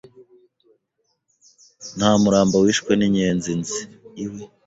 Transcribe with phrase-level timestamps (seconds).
[1.97, 3.79] Nta murambo wishwe n’inyenzi nzi!!